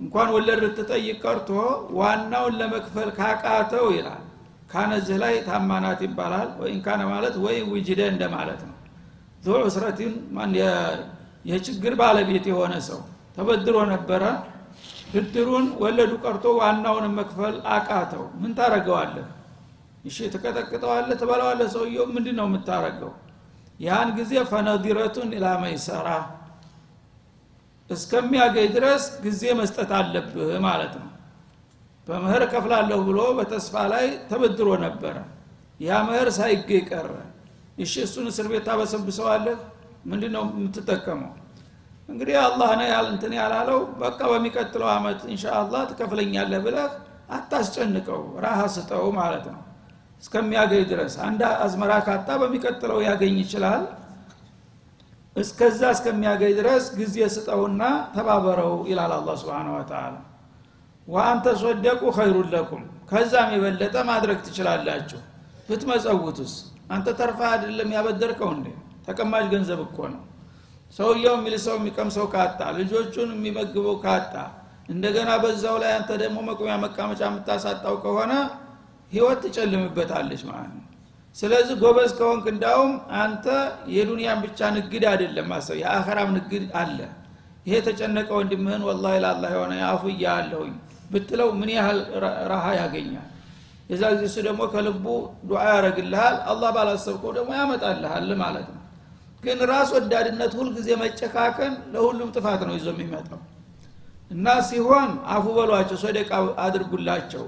እንኳን 0.00 0.28
ወለድ 0.34 0.58
ልትጠይቅ 0.64 1.16
ቀርቶ 1.24 1.50
ዋናውን 1.98 2.54
ለመክፈል 2.60 3.10
ካቃተው 3.18 3.86
ይላል። 3.96 4.22
ካነዚህ 4.70 5.16
ላይ 5.22 5.34
ታማናት 5.46 6.00
ይባላል። 6.06 6.48
ወይም 6.62 6.78
ካነ 6.86 7.02
ማለት 7.12 7.34
ወይ 7.44 7.56
ውጅደ 7.72 8.00
እንደማለት 8.12 8.60
ነው። 8.68 8.74
ዙ 9.44 9.56
ዑስረቲን 9.60 10.12
የችግር 11.44 11.92
ባለቤት 12.00 12.44
የሆነ 12.50 12.74
ሰው 12.88 13.00
ተበድሮ 13.36 13.76
ነበረ። 13.92 14.22
ብድሩን 15.12 15.66
ወለዱ 15.82 16.12
ቀርቶ 16.24 16.46
ዋናውን 16.60 17.04
መክፈል 17.18 17.54
አቃተው። 17.74 18.24
ምን 18.40 18.52
ታረገዋለህ 18.58 19.26
እሺ 20.04 20.18
ትቀጠቅጠዋለህ? 20.34 21.14
ትበላዋለህ 21.20 21.68
ሰውየው 21.74 22.04
ምንድ 22.14 22.26
ነው 22.38 22.46
የምታረገው 22.48 23.12
ያን 23.80 24.08
ጊዜ 24.18 24.32
ፈነዲረቱን 24.50 25.30
ኢላ 25.36 25.46
መይሰራ 25.62 26.08
እስከሚያገኝ 27.90 28.68
ድረስ 28.76 29.04
ጊዜ 29.24 29.42
መስጠት 29.58 29.90
አለብህ 29.98 30.50
ማለት 30.64 30.94
ነው። 31.00 31.10
በምህር 32.06 32.42
ከፍላለሁ 32.52 32.98
ብሎ 33.08 33.20
በተስፋ 33.38 33.74
ላይ 33.92 34.06
ተበድሮ 34.28 34.68
ነበረ። 34.84 35.16
ያ 35.80 35.98
ምህር 36.06 36.28
ሳይገኝ 36.36 36.84
ቀረ። 36.90 37.08
እሺ 37.78 37.94
እሱን 38.06 38.26
እስር 38.30 38.46
ቤት 38.52 38.64
ታበሰብሰዋለህ? 38.68 39.56
ምንድ 40.06 40.24
ነው 40.34 40.44
የምትጠቀመው? 40.52 41.32
እንግዲህ 42.08 42.36
አላህ 42.44 42.70
ነው 42.80 42.86
ያል 42.92 43.06
እንትን 43.12 43.32
ያላለው 43.38 43.78
በቃ 44.02 44.18
በሚቀጥለው 44.32 44.88
አመት 44.92 45.20
ኢንሻአላህ 45.32 45.80
ትከፍለኛለህ 45.90 46.60
ብለህ 46.66 46.90
አታስጨንቀው 47.36 48.20
ራሃ 48.44 48.60
ስጠው 48.74 49.06
ማለት 49.18 49.46
ነው 49.52 49.62
እስከሚያገኝ 50.22 50.82
ድረስ 50.90 51.14
አንድ 51.26 51.40
አዝመራ 51.64 51.92
ካጣ 52.06 52.28
በሚቀጥለው 52.40 52.98
ያገኝ 53.06 53.34
ይችላል። 53.42 53.82
እስከዛ 55.36 55.80
እስከሚያገኝ 55.94 56.52
ድረስ 56.60 56.84
ጊዜ 56.98 57.16
ስጠውና 57.34 57.82
ተባበረው 58.14 58.74
ይላል 58.90 59.12
አላ 59.16 59.30
ስብን 59.40 59.68
ወተላ 59.74 60.14
ወአንተ 61.08 61.46
ሶደቁ 61.60 62.02
ኸይሩን 62.16 62.48
ለኩም 62.54 62.82
ከዛም 63.10 63.50
የበለጠ 63.54 63.96
ማድረግ 64.08 64.38
ትችላላችሁ። 64.46 65.20
ብትመጸውቱስ? 65.68 66.52
አንተ 66.94 67.06
ተርፋ 67.18 67.40
አይደለም 67.52 67.90
ያበደርከው 67.96 68.50
እንዴ? 68.56 68.66
ተቀማጭ 69.06 69.44
ገንዘብ 69.52 69.80
እኮ 69.86 69.98
ነው። 70.12 70.22
ሰውየው 70.92 71.34
የሚልሰው 71.38 71.74
የሚቀምሰው 71.78 72.26
ካጣ 72.34 72.60
ልጆቹን 72.78 73.30
የሚመግበው 73.36 73.96
ካጣ 74.04 74.34
እንደገና 74.90 75.30
በዛው 75.42 75.76
ላይ 75.82 75.92
አንተ 75.98 76.10
ደግሞ 76.22 76.38
መቆሚያ 76.48 76.74
መቃመጫ 76.84 77.20
የምታሳጣው 77.28 77.94
ከሆነ 78.04 78.32
ህይወት 79.12 79.38
ትጨልምበታለች 79.44 80.42
ማለት 80.48 80.72
ነው። 80.76 80.82
ስለዚህ 81.36 81.76
ጎበዝ 81.82 82.10
ከሆንክ 82.18 82.44
እንዳውም 82.52 82.92
አንተ 83.20 83.46
የዱንያን 83.94 84.38
ብቻ 84.44 84.68
ንግድ 84.76 85.04
አይደለም 85.10 85.46
ማሰብ 85.50 85.76
የአኸራም 85.80 86.30
ንግድ 86.36 86.64
አለ። 86.80 86.98
ይሄ 87.66 87.74
የተጨነቀ 87.76 88.28
ወንድምህን 88.38 88.82
ወላ 88.88 89.06
ላላ 89.24 89.44
የሆነ 89.54 89.72
አፉ 89.88 90.02
እያለሁኝ 90.12 90.72
ብትለው 91.10 91.48
ምን 91.58 91.70
ያህል 91.74 91.98
ረሃ 92.50 92.64
ያገኛል? 92.80 93.26
የዛ 93.90 94.02
ጊዜ 94.12 94.22
እሱ 94.28 94.36
ደግሞ 94.46 94.62
ከልቡ 94.72 95.04
ዱዓ 95.48 95.60
ያደረግልሃል 95.68 96.36
አላህ 96.50 96.70
ባላሰብከው 96.76 97.32
ደግሞ 97.36 97.50
ያመጣልሃል 97.58 98.30
ማለት 98.40 98.66
ነው። 98.72 98.82
ግን 99.42 99.58
ራስ 99.70 99.90
ወዳድነት 99.96 100.52
ሁልጊዜ 100.58 100.88
መጨካከን 101.02 101.74
ለሁሉም 101.92 102.30
ጥፋት 102.36 102.62
ነው 102.68 102.74
ይዞ 102.78 102.88
የሚመጣው። 102.94 103.40
እና 104.30 104.46
ሲሆን 104.68 105.10
አፉ 105.34 105.46
በሏቸው 105.58 105.98
ሰደቃ 106.02 106.30
አድርጉላቸው 106.64 107.44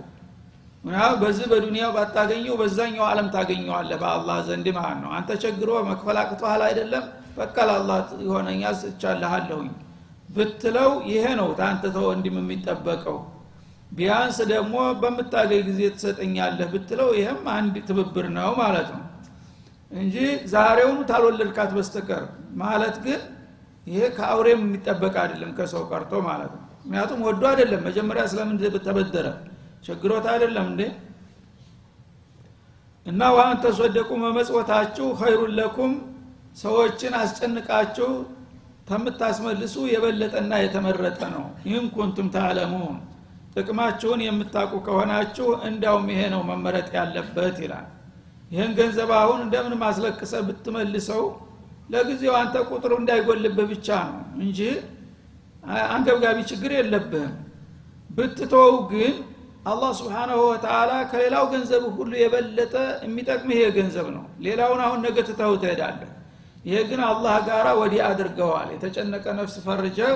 በዚህ 1.20 1.46
በዱንያው 1.50 1.90
ባታገኘው 1.94 2.54
በዛኛው 2.60 3.04
ዓለም 3.08 3.28
ታገኘዋለህ 3.32 3.96
በአላህ 4.02 4.36
ዘንድ 4.48 4.66
ማለት 4.76 4.98
ነው። 5.02 5.10
አንተ 5.16 5.30
ቸግሮ 5.42 5.70
መክፈል 5.88 6.18
አቅቶሃል 6.22 6.62
አይደለም? 6.66 7.04
በቃ 7.38 7.56
ለአላህ 7.68 7.96
የሆነኛ 8.22 8.62
ስቻለሃለሁኝ 8.80 9.68
ብትለው 10.28 10.90
ይሄ 11.10 11.24
ነው 11.40 11.48
ታንተ 11.60 11.84
ተወንድም 11.96 12.36
የሚጠበቀው። 12.40 13.18
ቢያንስ 13.92 14.38
ደግሞ 14.50 14.74
በምታገኝ 15.00 15.60
ጊዜ 15.68 15.80
ትሰጠኛለህ 15.94 16.68
ብትለው 16.72 17.08
ይህም 17.18 17.42
አንድ 17.54 17.74
ትብብር 17.88 18.26
ነው 18.36 18.50
ማለት 18.60 18.88
ነው። 18.94 19.04
እንጂ 19.92 20.16
ዛሬውኑ 20.52 20.98
ታልወለድካት 21.10 21.70
በስተቀር 21.76 22.24
ማለት 22.62 22.96
ግን 23.04 23.20
ይሄ 23.86 24.00
ከአውሬም 24.16 24.60
የሚጠበቅ 24.64 25.14
አይደለም 25.22 25.50
ከሰው 25.58 25.84
ቀርቶ 25.90 26.12
ማለት 26.26 26.50
ነው። 26.56 26.64
ምክንያቱም 26.80 27.20
ወዶ 27.26 27.42
አይደለም። 27.52 27.80
መጀመሪያ 27.88 28.24
ስለምን 28.32 28.56
ተበደረ 28.86 29.26
ቸግሮት 29.82 30.26
አይደለም 30.32 30.66
እንዴ? 30.72 30.82
እና 33.06 33.20
ዋን 33.34 33.54
ተሶደቁ 33.62 34.10
መመጽወታችሁ 34.24 35.06
ኸይሩን 35.20 35.52
ለኩም 35.58 35.92
ሰዎችን 36.56 37.12
አስጨንቃችሁ 37.20 38.10
ከምታስመልሱ 38.88 39.76
የበለጠና 39.92 40.52
የተመረጠ 40.62 41.20
ነው። 41.34 41.44
ይህን 41.66 41.86
ኩንቱም 41.96 42.28
ታዕለሙን 42.34 42.96
ጥቅማችሁን 43.54 44.20
የምታውቁ 44.24 44.74
ከሆናችሁ 44.86 45.48
እንዳውም 45.68 46.06
ይሄ 46.12 46.22
ነው 46.34 46.42
መመረጥ 46.50 46.88
ያለበት 46.98 47.56
ይላል። 47.64 47.86
ይህን 48.50 48.72
ገንዘብ 48.78 49.10
አሁን 49.18 49.40
እንደምን 49.46 49.74
ማስለቅሰ 49.82 50.34
ብትመልሰው 50.46 51.24
ለጊዜው 51.90 52.34
አንተ 52.38 52.56
ቁጥሩ 52.70 52.92
እንዳይጎልብህ 53.00 53.66
ብቻ 53.72 53.88
ነው 54.08 54.22
እንጂ 54.42 54.60
አንገብጋቢ 55.92 56.38
ችግር 56.50 56.70
የለብህም። 56.76 57.34
ብትተው 58.10 58.70
ግን 58.92 59.14
አላህ 59.68 59.90
ስብሓናሁ 59.98 60.38
ወተላ 60.44 60.90
ከሌላው 61.10 61.44
ገንዘብ 61.52 61.82
ሁሉ 61.96 62.12
የበለጠ 62.20 62.74
የሚጠቅምህ 63.04 63.56
ይሄ 63.56 63.68
ገንዘብ 63.76 64.06
ነው። 64.14 64.24
ሌላውን 64.46 64.80
አሁን 64.84 65.00
ነገ 65.06 65.16
ትተው 65.28 65.54
ትሄዳለህ። 65.62 66.10
ይሄ 66.64 66.78
ግን 66.90 67.00
አላህ 67.08 67.34
ጋራ 67.48 67.66
ወዲህ 67.80 68.00
አድርገዋል። 68.08 68.68
የተጨነቀ 68.74 69.26
ነፍስ 69.38 69.56
ፈርጀህ 69.66 70.14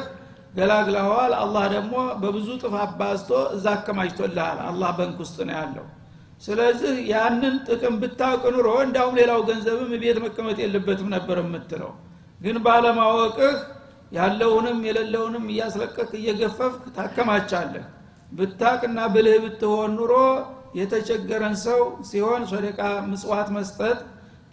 ገላግለኸዋል። 0.56 1.32
አላህ 1.42 1.64
ደግሞ 1.74 1.94
በብዙ 2.22 2.48
ጥፍ 2.62 2.74
አባዝቶ 2.82 3.30
እዛ 3.54 3.66
አከማችቶልሃል። 3.76 4.58
አላህ 4.68 4.90
በንክ 4.98 5.18
ውስጥ 5.24 5.38
ነው 5.48 5.54
ያለው። 5.58 5.86
ስለዚህ 6.42 6.94
ያንን 7.10 7.56
ጥቅም 7.68 7.96
ብታውቅ 8.02 8.44
ኑሮ 8.54 8.68
እንዳውም 8.86 9.16
ሌላው 9.20 9.40
ገንዘብም 9.48 9.92
ቤት 10.02 10.18
መቀመጥ 10.24 10.58
የለበትም 10.62 11.08
ነበር 11.14 11.38
የምትለው። 11.42 11.92
ግን 12.40 12.56
ባለማወቅህ 12.64 13.54
ያለውንም 14.12 14.78
የሌለውንም 14.88 15.44
እያስለቀቅ 15.52 16.10
እየገፈፍክ 16.18 16.82
ታከማቻለህ 16.96 17.84
ብታቅና 18.32 18.98
ብልህ 19.14 19.36
ብትሆን 19.44 19.92
ኑሮ 19.98 20.12
የተቸገረን 20.78 21.56
ሰው 21.64 21.80
ሲሆን 22.10 22.42
ሶደቃ 22.52 22.78
ምጽዋት 23.08 23.48
መስጠት 23.56 23.98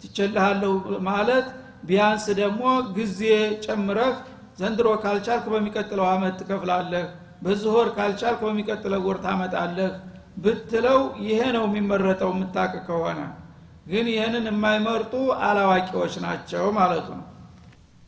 ትችልሃለሁ 0.02 0.72
ማለት 1.08 1.46
ቢያንስ 1.88 2.24
ደግሞ 2.40 2.62
ጊዜ 2.96 3.20
ጨምረህ 3.64 4.14
ዘንድሮ 4.58 4.88
ካልቻልክ 5.02 5.44
በሚቀጥለው 5.52 6.06
አመት 6.10 6.34
ትከፍላለህ 6.40 7.04
ወር 7.74 7.88
ካልቻልክ 7.96 8.40
በሚቀጥለው 8.44 9.02
ወር 9.06 9.18
ታመጣለህ 9.24 9.92
ብትለው 10.36 10.98
ይሄ 11.26 11.40
ነው 11.56 11.64
የሚመረጠው 11.68 12.30
የምታቅ 12.34 12.72
ከሆነ። 12.86 13.20
ግን 13.86 14.06
ይህንን 14.12 14.44
የማይመርጡ 14.50 15.12
አላዋቂዎች 15.46 16.14
ናቸው 16.24 16.64
ማለቱ 16.76 17.08
ነው 17.18 17.26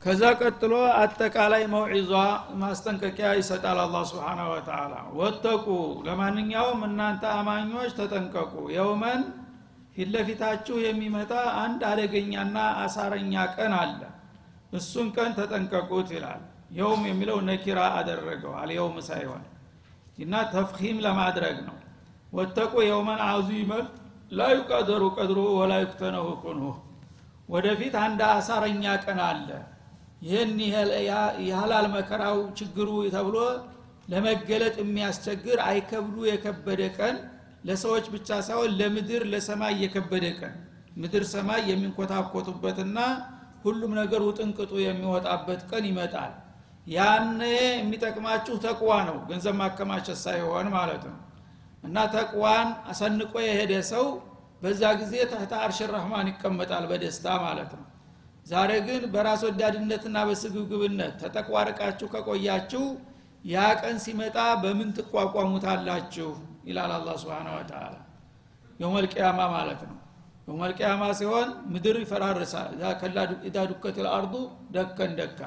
ከዛ 0.03 0.23
ቀጥሎ 0.41 0.73
አጠቃላይ 1.01 1.63
መውዒዟ 1.73 2.13
ማስጠንቀቂያ 2.63 3.29
ይሰጣል 3.39 3.79
አላ 3.83 3.97
ስብን 4.09 4.41
ወተላ 4.49 4.95
ወተቁ 5.19 5.67
ለማንኛውም 6.07 6.81
እናንተ 6.89 7.23
አማኞች 7.37 7.93
ተጠንቀቁ። 7.99 8.55
የውመን 8.75 9.21
ፊትለፊታችሁ 9.97 10.77
የሚመጣ 10.85 11.33
አንድ 11.63 11.81
አደገኛና 11.91 12.57
አሳረኛ 12.83 13.45
ቀን 13.55 13.73
አለ። 13.81 14.01
እሱን 14.73 15.09
ቀን 15.17 15.31
ተጠንቀቁት 15.39 16.11
ይላል። 16.17 16.43
የውም 16.79 17.03
የሚለው 17.09 17.39
ነኪራ 17.49 17.81
አደረገው 17.97 18.55
አልየውም 18.61 18.97
ሳይሆን። 19.09 19.43
እና 20.19 20.35
ተፍሂም 20.53 20.99
ለማድረግ 21.07 21.57
ነው። 21.69 21.77
ወተቁ 22.33 22.75
የውመን 22.87 23.21
አዚመን 23.29 23.87
ላ 24.33 24.49
ዩቀደሩ 24.55 25.03
ቀድሩ 25.17 25.39
ወላ 25.59 25.73
ዩክተነሁ 25.83 26.27
ኩንሁ 26.43 26.69
ወደፊት 27.49 27.95
አንድ 28.03 28.21
አሳረኛ 28.31 28.85
ቀን 29.05 29.21
አለ 29.27 29.49
ይህን 30.23 30.51
ያህላል 31.49 31.87
መከራው 31.95 32.39
ችግሩ 32.59 32.89
ተብሎ 33.15 33.37
ለመገለጥ 34.13 34.75
የሚያስቸግር 34.83 35.59
አይከብዱ 35.67 36.17
የከበደ 36.29 36.83
ቀን 36.97 37.17
ለሰዎች 37.65 38.07
ብቻ 38.15 38.29
ሳይሆን 38.47 38.71
ለምድር 38.79 39.23
ለሰማይ 39.33 39.75
የከበደ 39.83 40.27
ቀን። 40.39 40.55
ምድር 40.97 41.25
ሰማይ 41.33 41.61
የሚንኮታኮቱበትና 41.71 42.99
ሁሉም 43.65 43.93
ነገር 44.01 44.23
ውጥንቅጡ 44.29 44.73
የሚወጣበት 44.85 45.61
ቀን 45.71 45.85
ይመጣል። 45.91 46.33
ያኔ 46.89 47.41
የሚጠቅማችሁ 47.77 48.55
ተቅዋ 48.65 48.93
ነው 49.09 49.17
ገንዘብ 49.29 49.55
ማከማቸት 49.61 50.19
ሳይሆን 50.25 50.69
ማለት 50.77 51.05
ነው። 51.11 51.19
እና 51.85 51.97
ተቅዋን 52.15 52.69
አሰንቆ 52.91 53.35
የሄደ 53.45 53.73
ሰው 53.93 54.05
በዛ 54.63 54.83
ጊዜ 55.01 55.15
ተህተ 55.31 55.53
አርሽ 55.63 55.79
ረህማን 55.93 56.29
ይቀመጣል 56.33 56.85
በደስታ 56.91 57.27
ማለት 57.47 57.71
ነው 57.77 57.87
ዛሬ 58.47 58.71
ግን 58.87 59.03
በራስ 59.13 59.43
ወዳድነትና 59.47 60.19
በስግብግብነት 60.29 61.13
ተጠቅዋ 61.23 61.57
ርቃችሁ 61.69 62.07
ከቆያችሁ 62.15 62.85
ያ 63.45 63.57
ቀን 63.81 63.97
ሲመጣ 64.05 64.39
በምን 64.63 64.91
ትቋቋሙታላችሁ? 64.97 66.29
ይላል 66.67 66.93
አላ 66.97 67.09
ስብን 67.21 67.49
ወተላ 67.55 67.95
የውመልቅያማ 68.81 69.41
ማለት 69.55 69.81
ነው። 69.89 69.97
የውመልቅያማ 70.47 71.03
ሲሆን 71.19 71.49
ምድር 71.73 71.97
ይፈራርሳል። 72.03 72.71
ኢዛ 73.49 73.57
ዱከት 73.71 73.97
ልአርዱ 74.05 74.35
ደከን 74.75 75.13
ደካ። 75.21 75.41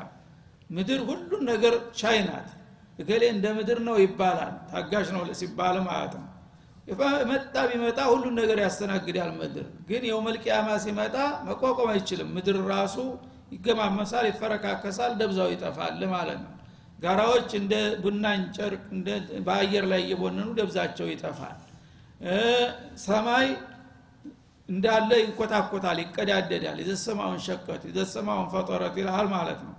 ምድር 0.69 1.01
ሁሉን 1.09 1.43
ነገር 1.51 1.73
ቻይ 1.99 2.19
እገሌ 2.99 3.23
እንደ 3.33 3.45
ምድር 3.57 3.79
ነው 3.87 3.95
ይባላል። 4.03 4.53
ታጋሽ 4.69 5.07
ነው 5.15 5.23
ሲባል 5.39 5.77
ማለት 5.87 6.13
ነው 6.19 6.27
መጣ 7.29 7.55
ቢመጣ 7.69 7.99
ሁሉን 8.09 8.35
ነገር 8.39 8.57
ያስተናግዳል 8.63 9.31
ምድር። 9.37 9.67
ግን 9.87 10.03
የውመልቅያማ 10.09 10.67
ሲመጣ 10.83 11.15
መቋቋም 11.47 11.89
አይችልም። 11.93 12.29
ምድር 12.35 12.57
ራሱ 12.71 12.95
ይገማመሳል 13.51 14.25
ይፈረካከሳል 14.29 15.13
ደብዛው 15.19 15.49
ይጠፋል 15.53 16.01
ማለት 16.13 16.39
ነው። 16.43 16.51
ጋራዎች 16.99 17.49
እንደ 17.59 17.73
ቡናኝ 18.03 18.41
ጨርቅ 18.57 18.83
በአየር 19.47 19.85
ላይ 19.91 20.01
እየቦነኑ 20.05 20.49
ደብዛቸው 20.59 21.07
ይጠፋል። 21.13 21.57
ሰማይ 23.05 23.47
እንዳለ 24.69 25.09
ይንኮታኮታል 25.21 25.97
ይቀዳደዳል። 26.03 26.77
የዘሰማውን 26.83 27.41
ሸቀት 27.47 27.81
የዘሰማውን 27.89 28.47
ፈጠረት 28.53 28.95
ይልሃል 29.01 29.27
ማለት 29.35 29.59
ነው። 29.67 29.73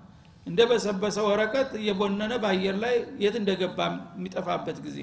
እንደ 0.47 0.61
በሰበሰ 0.71 1.17
ወረቀት 1.29 1.71
እየቦነነ 1.81 2.33
በአየር 2.43 2.77
ላይ 2.85 2.95
የት 3.23 3.37
እንደገባ 3.41 3.79
የሚጠፋበት 4.17 4.79
ጊዜ 4.85 4.99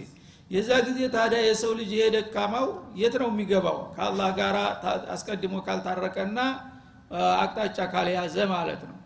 የዛ 0.53 0.69
ጊዜ 0.87 0.99
ታዲያ 1.13 1.39
የሰው 1.43 1.71
ልጅ 1.77 1.91
ይሄ 1.95 2.07
ደካማው 2.15 2.67
የት 2.95 3.15
ነው 3.21 3.29
የሚገባው? 3.31 3.77
ከአላህ 3.95 4.29
ጋር 4.39 4.55
አስቀድሞ 5.13 5.53
ካልታረቀና 5.65 6.39
አቅጣጫ 7.39 7.77
ካልያዘ 7.93 8.35
ማለት 8.51 8.81
ነው። 8.87 8.97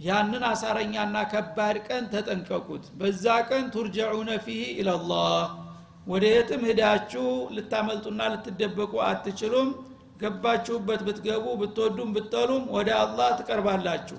ያንን 0.00 0.42
አሳረኛና 0.48 1.16
ከባድ 1.32 1.76
ቀን 1.88 2.04
ተጠንቀቁት። 2.12 2.84
በዛ 2.98 3.24
ቀን 3.48 3.64
ቱርጀዑነ 3.74 4.30
ፊህ 4.44 4.62
ኢለላህ። 4.74 5.44
ወደ 6.06 6.24
የትም 6.32 6.64
ሂዳችሁ 6.68 7.24
ልታመልጡና 7.56 8.22
ልትደበቁ 8.32 8.92
አትችሉም። 9.08 9.70
ገባችሁበት 10.20 11.00
ብትገቡ 11.06 11.46
ብትወዱም 11.60 12.10
ብትጠሉም 12.14 12.64
ወደ 12.76 12.90
አላህ 13.00 13.30
ትቀርባላችሁ። 13.40 14.18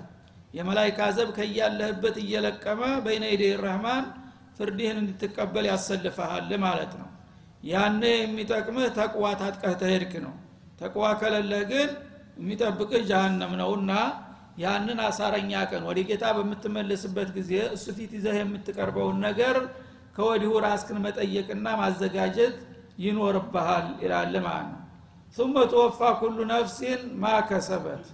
የመላይካ 0.54 1.08
ዘብ 1.16 1.30
ከያለህበት 1.38 2.16
እየለቀመ 2.22 2.82
በይነ 3.06 3.24
ረህማን 3.62 4.04
ፍርድህን 4.58 4.98
እንድትቀበል 5.02 5.66
ያሰልፈሃል 5.70 6.50
ማለት 6.64 6.92
ነው። 7.00 7.08
ያነ 7.68 8.02
የሚጠቅምህ 8.16 8.86
ተቅዋ 8.98 9.24
ታጥቀህ 9.40 9.74
ተሄድክ 9.80 10.12
ነው። 10.26 10.34
ተቅዋ 10.80 11.04
ከለለህ 11.20 11.62
ግን 11.70 11.88
የሚጠብቅህ 12.40 13.02
ጃሃንም 13.10 13.52
ነውና 13.60 13.92
ያንን 14.58 14.98
አሳረኛ 15.06 15.52
ቀን 15.70 15.82
ወደ 15.88 15.98
ጌታ 16.08 16.24
በምትመለስበት 16.36 17.28
ጊዜ 17.36 17.52
እሱ 17.74 17.86
ፊት 17.96 18.12
ይዘህ 18.18 18.36
የምትቀርበውን 18.40 19.18
ነገር 19.26 19.56
ከወዲሁ 20.16 20.52
ራስክን 20.64 20.98
መጠየቅና 21.04 21.66
ማዘጋጀት 21.80 22.56
ይኖርብሃል 23.02 23.88
ይላል 24.04 24.34
ማለት 24.46 24.68
ነው። 24.70 24.78
ثم 25.36 25.54
ተወፋ 25.72 26.00
ኩሉ 26.20 26.38
ነፍሲን 26.50 27.00
ማከሰበት 27.22 28.04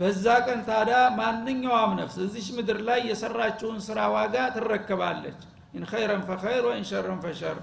በዛ 0.00 0.24
ቀን 0.46 0.60
ታዲያ 0.68 0.96
ማንኛውም 1.18 1.92
ነፍስ 2.00 2.16
እዚች 2.24 2.48
ምድር 2.56 2.78
ላይ 2.88 3.00
የሰራችውን 3.10 3.78
ስራ 3.86 3.98
ዋጋ 4.14 4.34
ትረከባለች 4.56 5.40
إن 5.76 5.84
خيرا 5.90 6.22
فخير 6.28 6.64
وإن 6.68 6.84
شرا 6.90 7.18
فشر። 7.24 7.56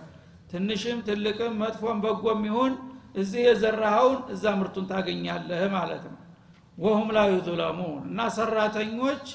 ትንሽም 0.51 0.99
ትልቅም 1.07 1.53
መጥፎም 1.61 1.99
በጎም 2.03 2.41
ይሁን 2.49 2.73
እዚህ 3.15 3.41
የዘራኸውን 3.47 4.19
እዛ 4.33 4.43
ምርቱን 4.59 4.85
ታገኛለህ 4.91 5.63
ማለት 5.75 6.03
ነው። 6.07 6.19
وهم 6.77 7.09
لا 7.15 7.23
يظلمون 7.31 8.03
እና 8.07 8.19
ሰራተኞች 8.37 9.25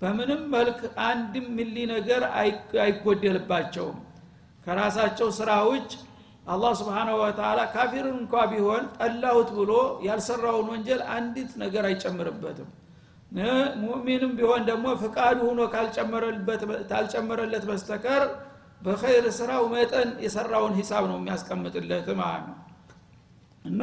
በምንም 0.00 0.42
መልክ 0.54 0.78
አንድም 1.06 1.46
ሚሊ 1.56 1.76
ነገር 1.92 2.22
አይጎደልባቸውም። 2.84 3.98
ከራሳቸው 4.66 5.28
ስራ 5.38 5.50
ውጭ 5.68 5.90
አላህ 6.46 6.72
سبحانه 6.80 7.16
وتعالى 7.22 7.60
ካፊርን 7.72 8.16
እንኳ 8.20 8.34
ቢሆን 8.50 8.84
ጠላሁት 8.98 9.48
ብሎ 9.56 9.72
ያልሰራውን 10.06 10.68
ወንጀል 10.72 11.00
አንዲት 11.14 11.50
ነገር 11.62 11.84
አይጨምርበትም 11.88 12.68
ሙእሚንም 13.80 14.30
ቢሆን 14.36 14.62
ደግሞ 14.68 14.86
ፍቃዱ 15.02 15.38
ሁኖ 15.48 15.60
ካልጨመረለት 16.90 17.64
በስተቀር 17.68 18.22
በኸይር 18.82 19.26
ስራው 19.38 19.64
መጠን 19.72 20.08
የሰራውን 20.24 20.74
ሂሳብ 20.78 21.04
ነው 21.10 21.16
የሚያስቀምጥለት 21.20 22.08
ማለት 22.20 22.44
ነው። 22.48 22.56
እና 23.64 23.82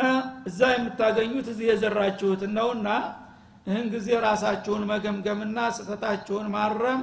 እዛ 0.50 0.60
የምታገኙት 0.74 1.48
እዚህ 1.54 1.68
የዘራችሁት 1.72 2.44
ነውና 2.56 2.88
ይህን 3.68 3.88
ጊዜ 3.94 4.08
ራሳችሁን 4.26 4.84
መገምገምና 4.92 5.60
ስህተታችሁን 5.78 6.48
ማረም 6.56 7.02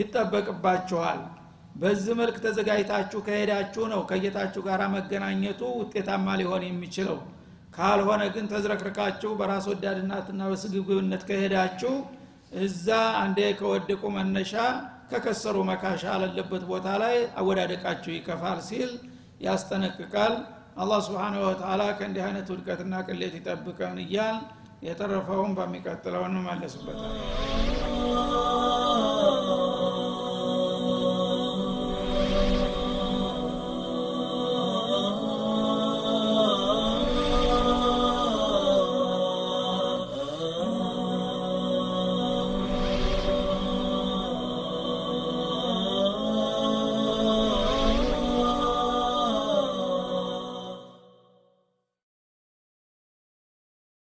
ይጠበቅባችኋል። 0.00 1.20
በዚህ 1.76 2.14
መልክ 2.20 2.36
ተዘጋጅታችሁ 2.44 3.18
ከሄዳችሁ 3.26 3.84
ነው 3.92 4.00
ከጌታችሁ 4.10 4.60
ጋር 4.68 4.82
መገናኘቱ 4.94 5.60
ውጤታማ 5.80 6.36
ሊሆን 6.40 6.62
የሚችለው 6.66 7.18
ካልሆነ 7.68 8.22
ግን 8.34 8.46
ተዝረክርካችሁ 8.52 9.30
በራስ 9.38 9.64
ወዳድናትና 9.70 10.42
በስግብግብነት 10.50 11.22
ከሄዳችሁ 11.28 11.94
እዛ 12.62 12.88
አንዴ 13.22 13.38
ከወደቁ 13.58 14.02
መነሻ 14.16 14.52
ከከሰሩ 15.10 15.56
መካሻ 15.70 16.04
አለለበት 16.14 16.62
ቦታ 16.70 16.86
ላይ 17.02 17.16
አወዳደቃችሁ 17.40 18.12
ይከፋል 18.14 18.60
ሲል 18.68 18.92
ያስጠነቅቃል። 19.46 20.34
አላህ 20.76 20.98
ስብሓንሁ 21.06 21.42
ወተላ 21.46 21.82
ከእንዲህ 21.98 22.24
አይነት 22.26 22.48
ውድቀትና 22.52 22.94
ቅሌት 23.06 23.34
ይጠብቀን 23.38 23.98
እያል 24.04 24.38
የተረፈውን 24.86 25.52
በሚቀጥለው 25.58 26.24
እንመለስበታል 26.28 27.14